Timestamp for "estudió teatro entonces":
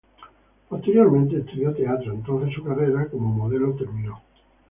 1.37-2.51